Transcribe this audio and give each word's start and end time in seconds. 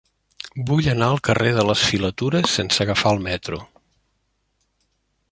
Vull 0.69 0.87
anar 0.93 1.09
al 1.15 1.19
carrer 1.27 1.51
de 1.57 1.65
les 1.71 1.83
Filatures 1.89 2.55
sense 2.59 2.81
agafar 2.85 3.11
el 3.17 3.21
metro. 3.27 3.61